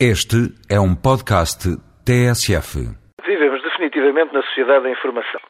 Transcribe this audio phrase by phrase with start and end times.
[0.00, 1.70] Este é um podcast
[2.02, 2.82] TSF.
[3.24, 5.40] Vivemos definitivamente na sociedade da informação.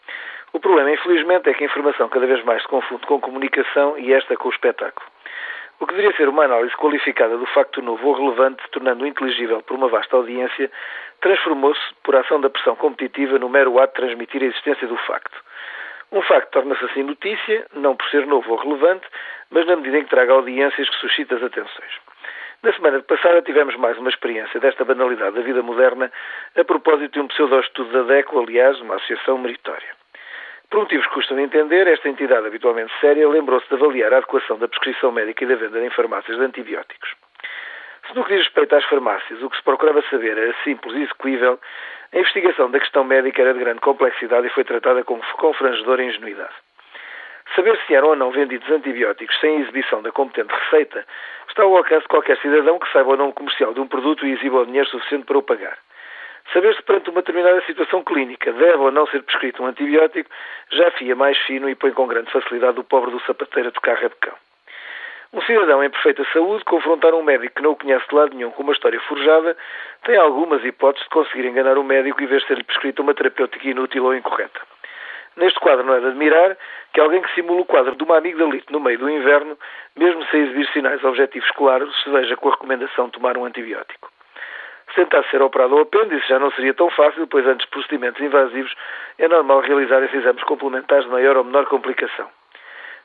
[0.52, 4.12] O problema, infelizmente, é que a informação cada vez mais se confunde com comunicação e
[4.12, 5.06] esta com o espetáculo.
[5.80, 9.78] O que deveria ser uma análise qualificada do facto novo ou relevante, tornando-o inteligível por
[9.78, 10.70] uma vasta audiência,
[11.22, 15.42] transformou-se, por ação da pressão competitiva, no mero ato de transmitir a existência do facto.
[16.12, 19.06] Um facto torna-se assim notícia, não por ser novo ou relevante,
[19.50, 22.03] mas na medida em que traga audiências que suscita as atenções.
[22.64, 26.10] Na semana passada tivemos mais uma experiência desta banalidade da vida moderna
[26.56, 29.88] a propósito de um pseudo-estudo da DECO, aliás, uma associação meritória.
[30.70, 34.58] Por motivos que custam de entender, esta entidade habitualmente séria lembrou-se de avaliar a adequação
[34.58, 37.14] da prescrição médica e da venda em farmácias de antibióticos.
[38.08, 41.02] Se no que diz respeito às farmácias, o que se procurava saber era simples e
[41.02, 41.60] execuível,
[42.14, 46.54] a investigação da questão médica era de grande complexidade e foi tratada com confrangedora ingenuidade.
[47.54, 51.04] Saber se eram ou não vendidos antibióticos sem exibição da competente receita
[51.54, 54.32] está ao alcance de qualquer cidadão que saiba o nome comercial de um produto e
[54.32, 55.78] exiba o dinheiro suficiente para o pagar.
[56.52, 60.28] Saber se perante uma determinada situação clínica deve ou não ser prescrito um antibiótico
[60.72, 63.96] já fia mais fino e põe com grande facilidade o pobre do sapateiro a tocar
[63.96, 64.34] de cão.
[65.32, 68.50] Um cidadão em perfeita saúde confrontar um médico que não o conhece de lado nenhum
[68.50, 69.56] com uma história forjada
[70.04, 74.04] tem algumas hipóteses de conseguir enganar o médico e ver ser-lhe prescrita uma terapêutica inútil
[74.04, 74.73] ou incorreta.
[75.36, 76.56] Neste quadro não é de admirar
[76.92, 79.58] que alguém que simula o quadro de uma amigdalite no meio do inverno,
[79.96, 84.10] mesmo sem exibir sinais objetivos claros, se veja com a recomendação de tomar um antibiótico.
[84.90, 88.20] Se tentasse ser operado ao apêndice já não seria tão fácil, pois antes de procedimentos
[88.20, 88.72] invasivos
[89.18, 92.28] é normal realizar esses exames complementares de maior ou menor complicação.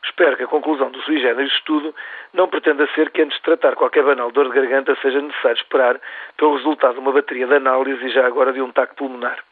[0.03, 1.93] Espero que a conclusão do sui generis estudo
[2.33, 5.99] não pretenda ser que antes de tratar qualquer banal dor de garganta seja necessário esperar
[6.37, 9.43] pelo resultado de uma bateria de análise e já agora de um taque pulmonar.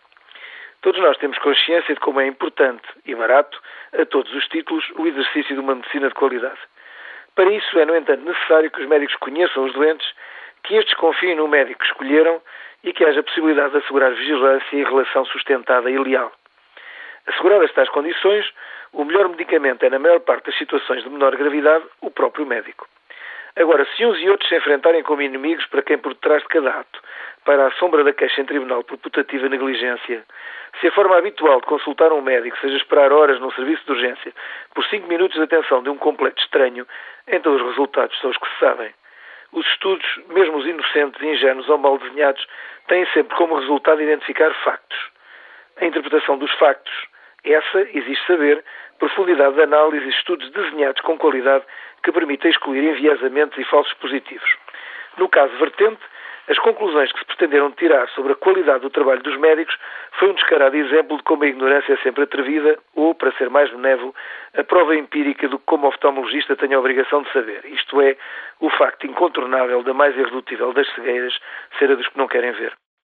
[0.88, 5.05] Todos nós temos consciência de como é importante e barato, a todos os títulos, o
[5.05, 6.57] exercício de uma medicina de qualidade.
[7.35, 10.08] Para isso é, no entanto, necessário que os médicos conheçam os doentes,
[10.63, 12.41] que estes confiem no médico que escolheram
[12.85, 16.31] e que haja possibilidade de assegurar vigilância e relação sustentada e leal.
[17.27, 18.49] Asseguradas tais condições,
[18.93, 22.87] o melhor medicamento é, na maior parte das situações de menor gravidade, o próprio médico.
[23.60, 26.70] Agora, se uns e outros se enfrentarem como inimigos para quem por detrás de cada
[26.70, 27.02] ato
[27.44, 30.23] para a sombra da queixa em tribunal por putativa negligência,
[30.80, 34.34] se a forma habitual de consultar um médico seja esperar horas num serviço de urgência
[34.76, 36.86] por cinco minutos de atenção de um completo estranho,
[37.26, 38.94] então os resultados são os que se sabem.
[39.54, 42.45] Os estudos, mesmo os inocentes, ingênuos ou mal desenhados,
[42.88, 45.10] têm sempre como resultado identificar factos.
[45.78, 46.94] A interpretação dos factos,
[47.53, 48.63] essa exige saber,
[48.99, 51.65] profundidade de análise e estudos desenhados com qualidade
[52.03, 54.49] que permitem excluir enviesamentos e falsos positivos.
[55.17, 56.02] No caso vertente,
[56.47, 59.77] as conclusões que se pretenderam tirar sobre a qualidade do trabalho dos médicos
[60.13, 63.69] foi um descarado exemplo de como a ignorância é sempre atrevida ou, para ser mais
[63.69, 64.15] benévolo,
[64.55, 68.15] a prova empírica do que como oftalmologista tem a obrigação de saber, isto é,
[68.61, 71.37] o facto incontornável da mais irredutível das cegueiras
[71.77, 72.73] ser a dos que não querem ver.